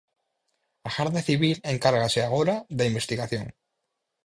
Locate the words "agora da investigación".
2.21-3.45